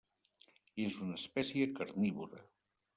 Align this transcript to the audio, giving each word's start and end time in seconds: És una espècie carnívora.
És 0.85 0.97
una 1.09 1.19
espècie 1.21 1.71
carnívora. 1.79 2.47